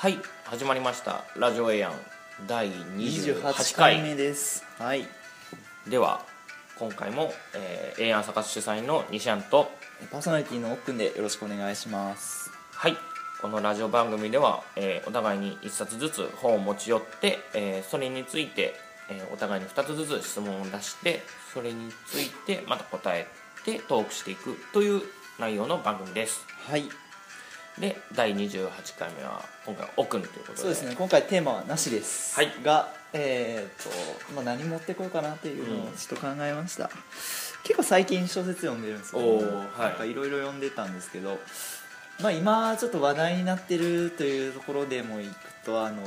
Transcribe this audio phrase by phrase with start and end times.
[0.00, 1.92] はい始まりました「ラジオエアン」
[2.48, 3.96] 第28 28回。
[3.96, 4.64] 回目です。
[4.78, 5.06] はい。
[5.86, 6.24] では
[6.78, 9.70] 今回も、えー、エアンサカス主催の西安と
[10.10, 12.50] パーソナリティの奥くんでよろしくお願いします。
[12.72, 12.96] はい。
[13.42, 18.74] このラジオ番組では、えーお互いに1冊ずつ本を持ち寄って、えーそれについて、
[19.10, 21.22] えーお互いに2つずつ質問を出して
[21.52, 23.28] それについてまた答え
[23.66, 25.02] てトークしていくという
[25.38, 26.46] 内容の番組です。
[26.70, 26.88] はい
[27.80, 30.58] で第28回目は今回は奥くんということで。
[30.58, 32.52] そうですね今回テーマはなしです、はい。
[32.62, 35.92] がえっ、と、まあ、何持ってこようかなっていうのをうん。
[35.96, 36.90] ちょっと考えました、
[37.64, 39.44] 結構最近小説読んでるんですけどはい。
[39.78, 41.38] なんかいろいろ読んでたんですけど
[42.20, 45.34] まあ今ちょっと話題になってるというところでもいく
[45.64, 46.02] とあの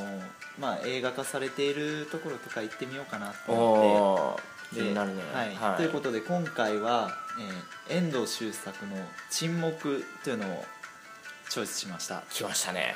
[0.59, 3.87] まあ映画化されているところとか行ってみようかなとお思って。
[3.87, 5.21] おー気になるね。
[5.33, 5.77] はい。
[5.77, 8.95] ということで今回は、えー遠藤周作の
[9.29, 10.65] 「沈黙」というのを
[11.53, 12.23] チョイスしました。
[12.31, 12.95] 来ましたね。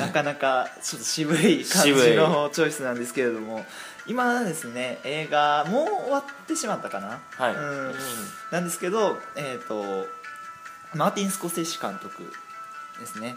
[0.00, 3.64] なかなかちょっと渋い感じのチョイスなんですけれども
[4.08, 7.88] 今ですね映画もう終わってしまったかな、はい、うん。
[7.90, 7.94] うん。
[8.50, 10.08] なんですけど、えー、と
[10.94, 12.24] マーティン・スコセッシ監督
[12.98, 13.36] ですね。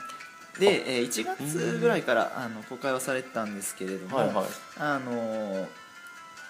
[0.60, 4.46] で、えー1月ぐらいからあの公開はされてたんですけれども、はいはい。
[4.80, 5.68] あのー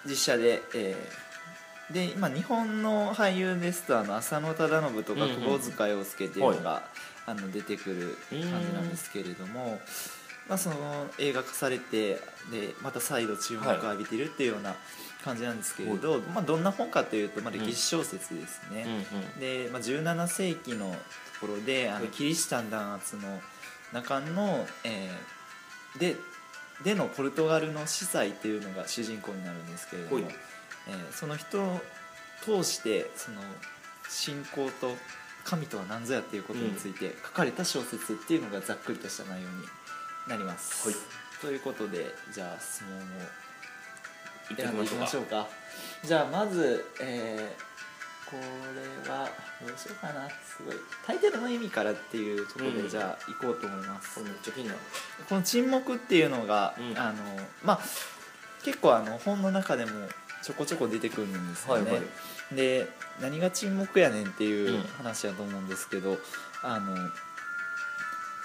[0.05, 5.41] 実写で、えーで今日本の俳優ですとあの浅野忠信とかうんうん。
[5.41, 6.81] 窪塚洋介っていうのが、
[7.25, 9.79] あの出てくる感じうんなんですけれども、
[10.47, 12.19] まあ、その映画化されて
[12.51, 14.75] でまた再度注目を浴びているっていうような
[15.23, 18.85] 感じなんですけれど、まあ、どんな本かというと、まあ、歴史小説ですね。
[18.85, 19.39] うんうん。
[19.39, 23.41] で、まあ、17世紀のところであのキリシタン弾圧の
[23.91, 26.17] 中の、えーで
[26.83, 30.27] でのポルトガルの司祭っていうのが主人公になるんですけれども
[30.87, 31.81] えーその人を
[32.43, 33.39] 通してその
[34.09, 34.91] 信仰と
[35.45, 39.55] 神とは何ぞやっていうことについて書かれた小説っていうのがざっくりとした内容に
[40.27, 40.87] なります。
[40.87, 40.97] はい。
[41.41, 43.01] ということでじゃあ質問を
[44.57, 45.47] 選んでいきみましょうか。
[46.03, 47.75] じゃあまず、えー
[48.25, 49.29] これは
[49.61, 50.27] どうしようかな。
[50.27, 50.75] すごい。
[51.05, 52.81] タイトルの意味からっていうところうん。
[52.81, 54.79] でじゃあ行こうと思います、これめっちゃ気になる。
[55.29, 56.97] この「沈黙」っていうのが、うん。
[56.97, 57.23] あの
[57.63, 57.79] まあ
[58.63, 59.91] 結構あの本の中でも
[60.41, 62.03] ちょこちょこ出てくるんですよね、はいはい
[62.51, 62.87] で
[63.21, 64.81] 何が沈黙やねんっていううん。
[64.97, 66.17] 話だと思うんですけど、
[66.61, 66.95] あの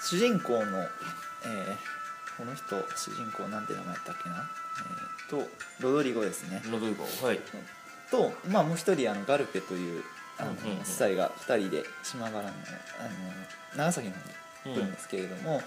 [0.03, 0.87] 主人公の、えー
[2.37, 4.49] この人主人公なんて名前やったっけな、
[5.29, 5.47] えーと
[5.79, 6.61] ロドリゴですね。
[6.71, 7.39] ロドリゴはい。
[8.09, 10.03] と、まあ、もう一人あのガルペという
[10.39, 10.85] あのうんうんうん。
[10.85, 12.53] 司祭が2人で島原のあの
[13.77, 14.13] 長崎の
[14.63, 15.61] 方に来るんですけれども、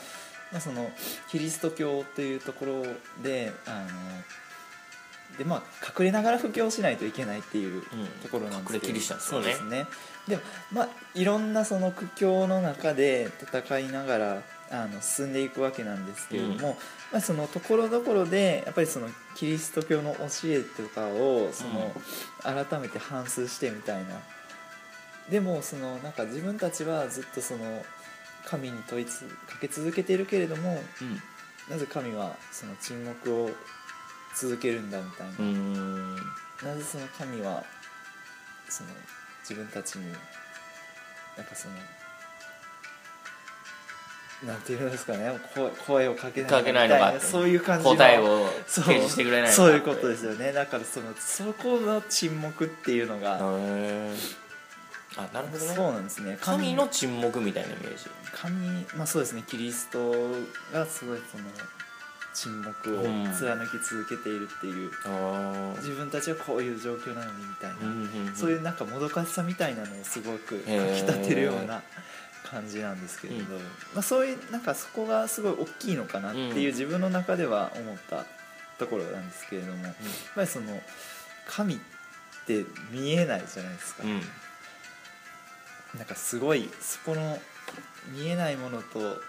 [0.51, 0.91] まあ、その
[1.31, 2.83] キリスト教というところ
[3.23, 3.89] であの
[5.39, 5.63] で、まあ、
[5.99, 7.83] 隠れながら布教しないといけないっていう
[8.23, 9.45] ところなんですけど、隠れキリシタンですよね。
[9.45, 9.87] そうですね。
[10.29, 16.61] でも、まあ、いろんなその苦境の中で戦いながらあの進んでいくわけなんですけれども、うん。
[16.65, 16.75] ま
[17.19, 21.93] あ、そのところどころでやっぱりそのキリスト教の教えとかをその、
[22.43, 24.21] 改めて反芻してみたいな。
[25.31, 27.85] でもそのなんか自分たちはずっとその
[28.45, 31.23] 神に問いつかけ続けているけれどもうん。
[31.69, 33.51] なぜ神はその沈黙を
[34.37, 37.63] 続けるんだみたいな、なぜその神は
[38.69, 38.91] その
[39.43, 40.11] 自分たちに
[41.37, 41.75] なんかその
[44.45, 50.53] なんていうんですかね声声をかけないのかそういう感じの答えをそう提示してくれないそういうことですよね。
[50.53, 53.37] だからそのそこの沈黙っていうのが、
[55.17, 55.75] あなるほどね。
[55.75, 56.37] そうなんですね。
[56.41, 58.07] 神の沈黙みたいなイメージ。
[58.33, 59.45] 神まあそうですね。
[59.47, 60.13] キリスト
[60.73, 61.45] がすごいその
[62.35, 63.33] 沈黙をうん。
[63.33, 71.83] 貫き続けているっていう、あ自分たちはこういう状況なのにみたいな、あうんうんそういうなんかもどかしさみたいなのをすごくかきへー立てるような
[72.43, 73.63] 感じなんですけれど、うん。
[73.95, 78.27] まあ、そういうなんかそこがすごい大きいのかなっていう自分の中では思った
[78.79, 79.95] ところなんですけれども、やっ
[80.35, 80.83] ぱりその
[81.47, 81.79] 神っ
[82.47, 84.21] て見えないじゃないですか、うん。
[85.99, 87.41] なんかすごいそこの
[88.13, 89.21] 見えないものと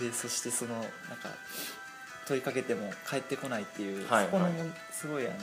[0.00, 0.88] でそしてそのなんか
[2.28, 4.54] 問いかけても返ってこないっていう、はいそこのはい
[4.92, 5.36] すごいあの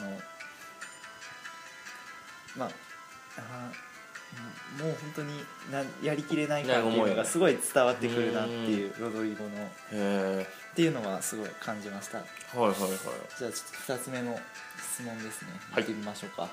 [2.57, 2.69] まあ
[3.37, 3.85] あー
[4.83, 5.29] もう本当に
[5.71, 9.51] なやりきれない感っていうのがすごい伝わってくるなっていうロドリゴのっ
[9.93, 10.45] へ
[10.75, 12.17] ていうのはすごい感じました。
[12.17, 12.89] えはいはいはい。
[13.37, 14.37] じゃあちょっと2つ目の
[14.77, 15.51] 質問ですね。
[15.71, 15.83] はい。
[15.83, 16.49] 見てみましょうか、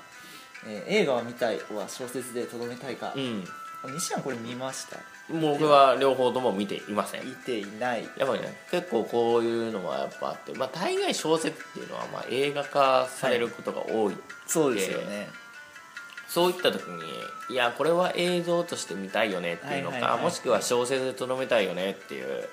[0.65, 3.43] えー映画は見たいは小説でとどめたいか、うん
[3.89, 4.97] 西山これ見ました？
[5.33, 7.25] もう僕は両方とも見ていません。
[7.25, 8.03] 見ていない。
[8.17, 15.27] やっぱりね結構こういうのはやっぱあって、まあ、大概小説っていうのはまあ映画化されることが多い、そうですよね。
[16.27, 17.01] そういった時に
[17.51, 20.23] いやこれは映像として見たいよねっていうのか、はいはいはい。
[20.23, 22.49] もしくは小説でとどめたいよねっていう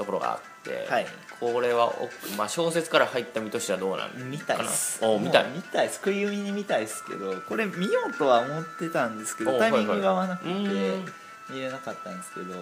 [0.00, 1.06] ところがあって、はい。
[1.38, 4.24] これはお、まあ、小説から入った身としてはどうなんかな？
[4.24, 5.04] 見たいっす。
[5.04, 5.50] お見たい？
[5.54, 5.96] 見たいです。
[5.96, 9.96] 食い気味に見たいですけどこれ見ようとは思ってたんですけどおタイミンはいはい。
[9.98, 11.04] グが合わなくて、うん。
[11.50, 12.54] 見れなかったんですけど、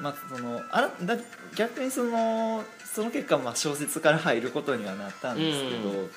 [0.00, 1.16] まあ、そのあらだ
[1.56, 6.10] 逆にそのその結果まあ小説から入ることにはなったんですけど、うん。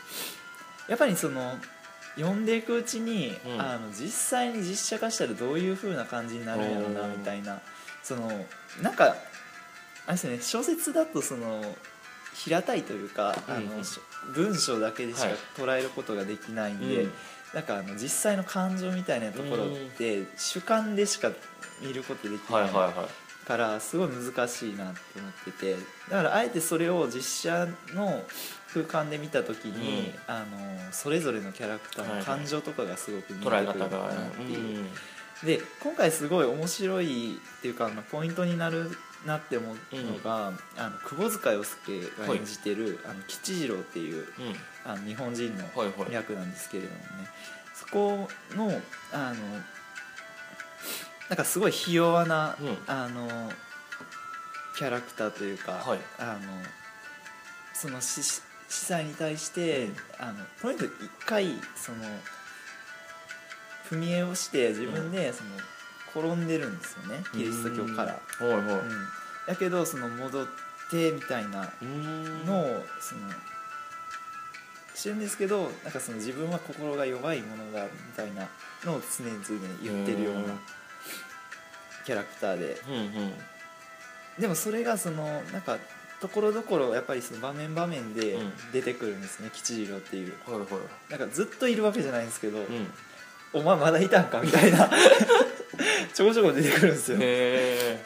[0.88, 1.57] やっぱりその
[2.16, 3.59] 読んでいくうちに、うん。
[3.59, 7.59] あの実際に実写化したらどういう風な感じになるんやろうなみたいな
[8.04, 8.30] その
[8.81, 9.16] なんか
[10.06, 11.64] あれですね小説だとその
[12.36, 14.00] 平たいというか、あのし
[14.34, 17.12] 文章だけでしかはい捉えることができないんで、うん
[17.54, 21.32] なんかあの実際の感情みたいなところって主観でしか
[21.82, 25.76] 見ることできないいははいはいからすごい難しいなって思ってて
[26.10, 28.24] だからあえてそれを実写の
[28.74, 30.14] 空間で見た時に、うん。
[30.28, 33.90] あのそれぞれのキャラクターの感情とかがすごく見えてくるなっ
[34.32, 34.78] ていう。
[34.80, 34.88] うん。
[35.46, 38.90] で今回すごい面白いっていうかまあポイントになる
[39.25, 44.25] なって思うのが、あの窪塚洋介が演じてる、あの吉次郎っていううん。
[44.86, 46.12] あの日本人のはいはい。
[46.12, 47.04] 役なんですけれどもね。
[47.74, 48.81] そこの
[49.12, 49.36] あの
[51.30, 52.78] なんかすごいひ弱な、うん。
[52.88, 53.52] あの
[54.78, 56.00] キャラクターというか、はい。
[56.19, 56.40] あの
[57.74, 61.98] その司司祭に対して、あのとにかく一回その
[63.90, 65.50] 踏み絵をして自分でその
[66.15, 68.19] 転んでるんですよね、キリスト教から。
[68.42, 68.80] うんはいはい。
[68.80, 68.89] うん。
[69.48, 70.48] だけどその戻っ
[70.89, 72.45] てみたいなうん。
[72.45, 73.21] のをその
[74.95, 78.48] してるんですけどなんかその自分は心が弱いものだみたいな
[78.86, 79.39] のを常々
[79.81, 80.42] 言ってるような
[82.06, 82.81] キャラクターで。
[82.88, 83.33] うんうん。
[84.39, 85.77] でもそれがそのなんか
[86.19, 88.51] ところどころやっぱりその場面場面でうん。
[88.71, 90.33] 出てくるんですね、吉次郎っていう。
[90.45, 91.12] はいはい。
[91.12, 92.94] なんかずっといるわけじゃないんですけど、うん。
[93.54, 94.89] お前まだいたんかみたいな
[96.14, 97.18] ちょこちょこ出てくるんですよ。
[97.22, 98.04] へ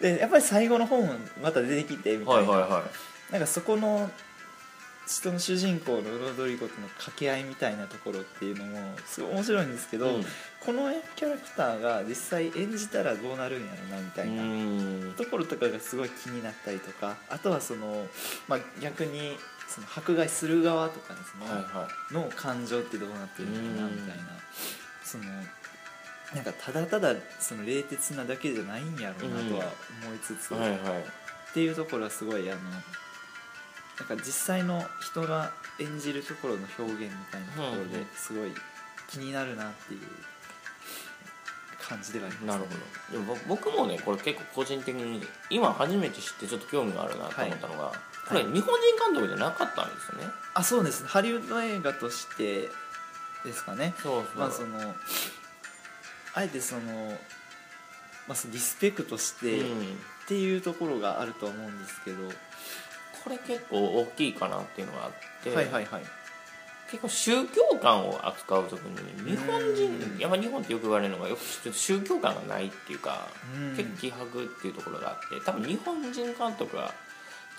[0.00, 2.84] でやっぱり最後の方もまた出てきてみえたいな、はいはいは
[3.30, 3.32] い。
[3.32, 4.10] なんかそこの
[5.06, 10.24] 人の主人公のロドリゴとの掛け合いみたいなところっていうのもすごい面白いんですけど、うん。
[10.64, 15.14] このキャラクターが実際演じたらどうなるんやろなみたいなうん。
[15.16, 18.06] ところとかがすごい気になったりとかあとはその、
[18.48, 19.36] まあ、逆に
[19.68, 22.14] その迫害する側とかですね、はいはい。
[22.14, 24.24] の感情ってどうなってるのかなうんみたいな。
[25.04, 25.24] その
[26.34, 29.66] なんかただただその冷徹なだけじゃないんやろうなとは
[30.04, 30.78] 思いつつ、はいはい。
[30.78, 32.82] っていうところはすごいあのなん
[34.08, 37.92] か実際の人が演じるところの表現みたいなところうんうん。
[37.92, 38.52] ですごい
[39.10, 40.00] 気になるなっていう
[41.78, 42.68] 感じではあります、なるほ
[43.12, 43.18] ど。
[43.18, 47.92] でもぼ僕もねこれ結構個人的に今初めて知ってちょっと興味があるなと思ったのが、
[48.28, 48.62] これ日本人
[49.04, 50.32] 監督じゃなかったんですよね。
[50.54, 51.04] あそうです。
[51.06, 52.70] ハリウッド映画として
[53.44, 53.94] ですかね。
[54.02, 54.94] そうそう、まあその
[56.34, 57.18] あえてその,、
[58.26, 59.98] まあ、そのリスペクトしてっうん、
[60.28, 62.28] ていうところがあると思うんですけど、
[63.24, 65.12] これ結構大きいかなっていうのがあっ
[65.42, 66.02] て、はいはいはい。
[66.90, 69.74] 結構宗教観を扱う時に日本うん。
[69.74, 73.76] 人やっぱ日本ってよく言われるのがよくちょっと宗教観がないっていうか、うん。
[73.76, 76.92] 結構希薄っていうところがあって多分日本人監督が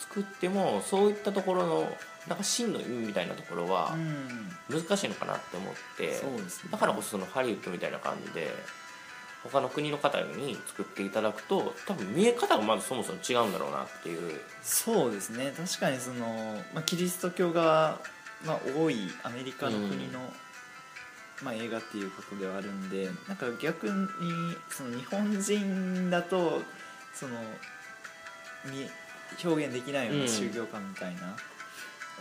[0.10, 1.98] 作ってもそういったところの
[2.28, 4.82] なんか真の意味みたいなところはうん。
[4.82, 6.70] 難しいのかなって思って、そうですね。
[6.72, 8.54] だからこそそのハリウッドみたいな感じで
[9.44, 14.40] 他の国の方に作っていただくと多分見え方がまずそもそも違うんだろうなっていう。
[14.62, 15.54] そうですね。
[15.56, 18.00] 確かにその、まあ、キリスト教が、
[18.46, 20.20] まあ、多いアメリカの国の、
[21.42, 23.94] まあ、映画っていうことではあるんでなんか逆に
[24.70, 26.62] その日本人だと
[27.14, 27.34] その
[28.66, 28.90] み
[29.44, 30.22] 表現できないよううん。
[30.22, 31.36] な宗教観みたいな、やっ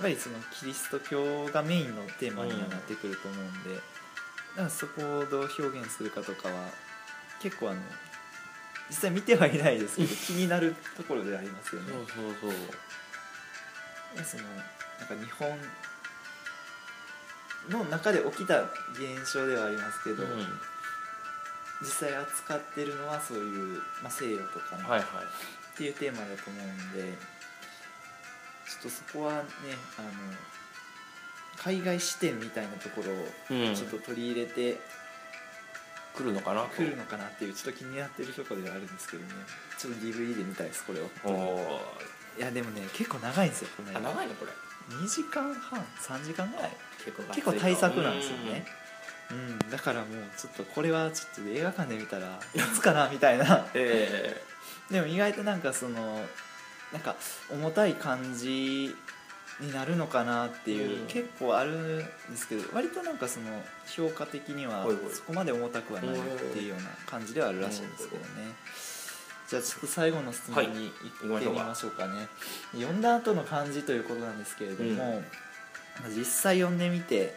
[0.03, 3.81] ぱりそのキリスト教がメインのテーマにはなってくると思うんで、だ
[4.57, 6.69] からそこをどう表現するかとかは
[7.41, 7.81] 結構あの
[8.89, 11.93] 実際見てはいないですけど 気になるところではありますよね。
[11.93, 12.51] そうそうそう。
[14.19, 15.59] ねそのなんか日本
[17.71, 20.61] の中で起きた現象ではありますけど、うん。
[21.83, 25.09] 実際扱ってるのはそういう、まあ、西洋とかのはいはい
[25.75, 27.03] っていうテーマだと思うんで
[28.67, 29.39] ちょっとそこはね
[29.99, 30.09] あの
[31.63, 33.27] 海外視点みたいなところを
[33.59, 33.75] うん。
[33.75, 34.79] ちょっと取り入れて
[36.15, 36.69] 来るのかなと。
[36.77, 37.55] くるのかなっていう。
[37.55, 39.29] ちょっと気になってるところではあるんですけどね。
[39.79, 41.09] ちょっと DVD で見たいですこれを
[42.39, 44.53] いやでもね結構長いんですよこの映あ画長いのこれ。
[44.97, 46.71] 2時間半？3時間ぐらい？
[47.05, 48.67] 結構結構大作なんですよね。
[49.31, 53.67] うん、だからもうちょっとこれはちょっと映画館で見たらいつかなみたいな。
[53.75, 54.43] え
[54.91, 56.21] でも意外となんかその
[56.93, 57.17] なんか
[57.51, 58.95] 重たい感じ
[59.61, 61.07] になるのかなっていう、うん。
[61.07, 61.99] 結構あるん
[62.31, 63.47] ですけど割となんかその
[63.87, 66.21] 評価的にはそこまで重たくはないっ
[66.53, 68.55] ていうような感じではあるらしいんですけどね。
[69.49, 72.27] じゃあちょっと最後の質問に行ってみましょうかね、
[72.73, 75.23] 読んだ後の感じということなんですけれども、
[76.09, 77.35] 実際読んでみて、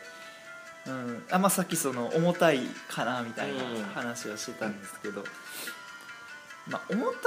[0.88, 1.24] うん。
[1.30, 5.26] あまあ、さっきその重たいかなみたいなうん話はしてたんですけど、
[6.68, 7.18] まあ、重た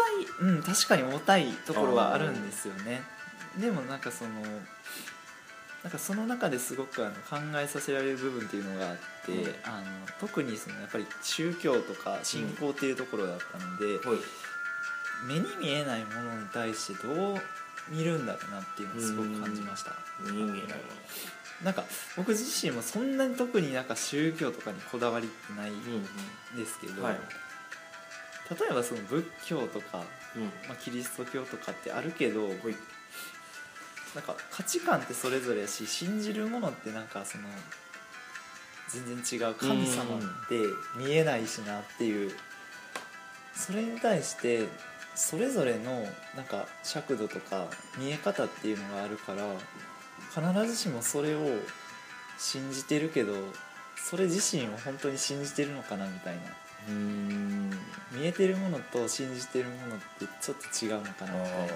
[0.44, 3.02] い、うん、確かに重たいところはあるんですよね。
[3.58, 4.30] でもなんかその
[5.84, 9.86] なんかその中ですごくあの考えさせられる部分っていうのがあって、うんあの
[10.20, 14.18] 特にそのやっぱり宗教とか信仰っていうところだったので、はい。
[15.26, 17.38] 目に見えないものに対してどう
[17.88, 19.92] 見るんだろうなっていうのをすごく感じました。
[20.20, 20.64] 目に見えないも
[21.64, 21.84] なんか
[22.16, 25.80] 僕自身もそんなに特になんか宗教とかにこだわりってないんの
[26.56, 27.20] ですけど、はい
[28.50, 30.04] 例えばその仏教とか、
[30.36, 30.44] うん。
[30.68, 32.56] まあ、キリスト教とかってあるけど、はい
[34.14, 37.44] なんか価値観ってそれぞれやし信じるものってなんかその
[38.88, 40.58] 全然違う神様って
[40.96, 42.32] 見えないしなっていう
[43.54, 44.66] それに対して
[45.14, 47.66] それぞれのなんか尺度とか
[47.98, 49.54] 見え方っていうのがあるから
[50.52, 51.40] 必ずしもそれを
[52.38, 53.34] 信じてるけど
[53.96, 56.42] それ自身を本当に信じてるのかなみたいな
[56.88, 57.70] うん
[58.12, 61.72] 見えてるものと信じてるものってちょっと違うのかなあみたいな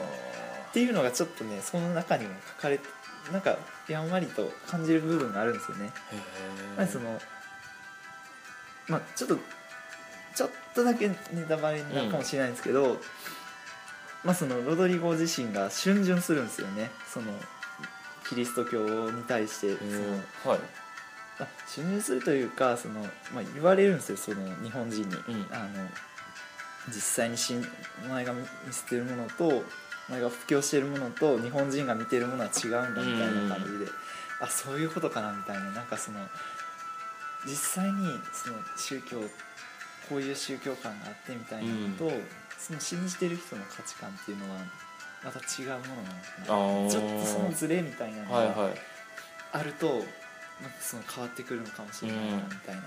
[0.71, 2.85] っていうのがちょっとねその中にも書かれて
[3.31, 3.57] なんか
[3.89, 5.93] やんわりと感じる部分があるんですよね。
[6.75, 6.79] ー。
[6.79, 7.21] まあその
[8.89, 9.39] まあちょっと
[10.35, 11.17] ちょっとだけネ
[11.49, 12.99] タバレになるかもしれないんですけど、
[14.25, 16.91] まあそのロドリゴ自身が逡巡するんですよね。
[17.13, 17.33] その
[18.29, 19.85] キリスト教に対してそ
[20.49, 20.61] の、はい
[21.43, 23.01] あ逡巡するというかその、
[23.35, 25.19] まあ、言われるんですよその日本人に、ん。
[25.51, 25.89] あの
[26.89, 27.65] 実際にしん
[28.05, 29.63] お前が見見せてるものとお
[30.11, 33.87] 前が布教してるものと日本人が見てるものは違うんだみたいな感じで、
[34.41, 35.71] あそういうことかなみたいな。
[35.71, 36.19] なんかその
[37.47, 39.21] 実際にその宗教
[40.09, 42.11] こういう宗教観があってみたいなのと、
[42.59, 44.61] その信じてる人の価値観っていうのは
[45.25, 46.91] また違うものなんですあねー。
[46.91, 48.75] ちょっとそのズレみたいなのがはいはい。
[49.53, 50.05] あると、
[50.63, 52.83] なんかその変わってくるのかもしれないなうんみたいな、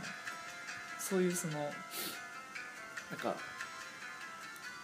[0.98, 1.72] そういうそのなん
[3.20, 3.36] か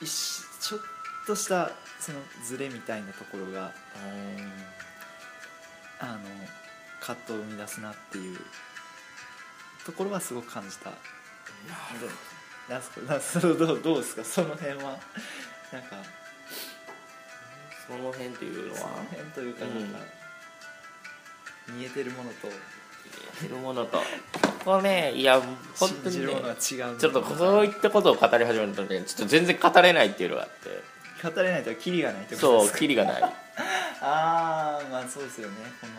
[0.01, 0.81] 一しちょっ
[1.25, 3.71] としたそのズレみたいなところが
[5.99, 6.19] あの
[6.99, 8.37] 葛藤を生み出すなっていう
[9.85, 10.89] ところはすごく感じた。
[10.89, 10.95] で
[12.69, 14.23] なんすかなんすどうどうですか？
[14.23, 14.99] その辺は？
[15.71, 15.97] なんか。
[17.87, 19.99] その辺っていうのそのは辺というかなんか、
[21.75, 22.53] 見えてるものと見
[23.47, 24.01] るものと。
[24.65, 25.41] これねいや
[25.75, 26.33] 本当にね。
[26.59, 31.29] ちょっとそういったことを語り始めるとねちょっと全然語れないっていうのがあって。
[31.29, 32.79] 語れないとキリがないってことそうですか？
[32.79, 33.23] キリがない。
[34.01, 35.55] ああまあそうですよね。
[35.79, 35.93] この。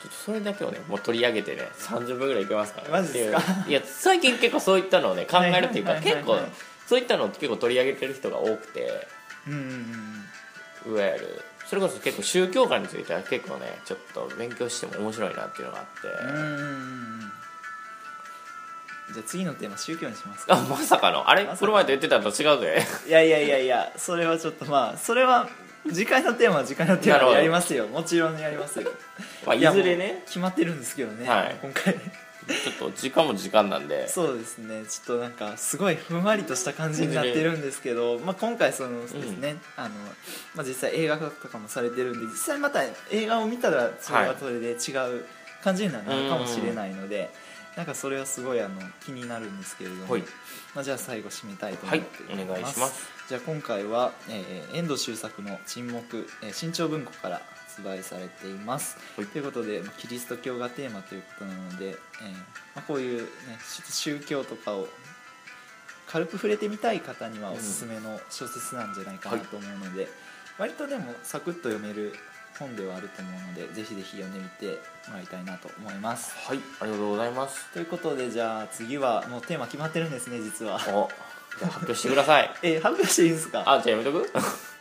[0.00, 3.38] ちょっとそれだけをねもう取り上げてね30分ぐらいいけますからマジですか？
[3.40, 3.70] っていう。
[3.70, 6.38] いや最近結構そういったのをね考えるっていうか結構
[6.86, 9.06] そういったのを結構取り上げてる人が多くて。
[9.46, 9.60] うんうん
[10.86, 10.94] うん。
[10.94, 15.90] いわゆるそれこそ結構宗教観については結構ねちょっと勉強しても面白いなっていうのがあって、
[19.12, 20.54] じゃあ次のテーマ宗教にしますか。
[20.54, 21.28] あまさかの？
[21.28, 21.44] あれ？
[21.44, 22.82] この前と言ってたのと違うぜ。
[23.06, 25.46] いやいやいやいやそれはちょっとまあそれは
[25.86, 27.86] 次回のテーマは次回のテーマでやりますよ。
[27.86, 28.90] もちろんやりますよ。
[29.46, 31.58] まあいやずれね決まってるんですけどね、はい。
[31.60, 31.94] 今回
[32.48, 34.08] ちょっと時間も時間なんで。
[34.08, 34.84] そうですね。
[34.88, 39.90] ちょっとなんかすごいふんわりとした感じになってるんですけど、まあ、今回そのですね、あの
[40.54, 45.24] まあ、実際映画化とかもされてるんで実際また映画を見たらそれはそれで違う
[45.62, 47.30] 感じになるかもしれないので、
[47.76, 50.22] なんかそれはすごいあの気になるんですけれども、はい。
[50.74, 53.08] まあ、じゃあ最後締めたいと思はいってお願いします。
[53.28, 57.42] じゃあ今回は、えー遠藤周作の「沈黙」えー新潮文庫から
[57.78, 59.26] 発売されています、はい。
[59.26, 61.98] ということで、まあキリスト教がテーマということなので、えーま
[62.76, 63.28] あ、こういう、ね、
[63.90, 64.88] 宗教とかを
[66.06, 70.08] 軽く触れてみたい方にはおすすめの小説なんじゃないかなと思うので、
[70.58, 72.14] 割とでもサクッと読める
[72.58, 76.34] 本ではあると思うのでぜひぜひ読んでみてもらいたいなと思います。
[76.48, 76.58] はい。
[76.80, 77.70] ありがとうございます。
[77.72, 80.76] ということでじゃあ次はもうテーマ決まってるんですね実は。
[80.88, 81.08] お
[81.58, 82.50] じゃあ発表してください。
[82.62, 83.62] えー発表していいですか？
[83.66, 84.28] あじゃあやめとく？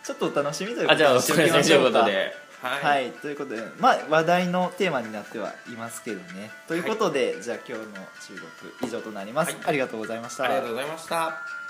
[0.04, 6.52] ちょっとお楽しみというこあじゃあおとにしておき疲れ様ということではい、はい、ということで、まあ、話題のテーマになってはいますけどね。
[6.68, 7.88] ということで、じゃあ今日の
[8.20, 9.66] 収録以上となります、はい。
[9.66, 10.46] ありがとうございました。
[10.46, 11.67] ありがとうございました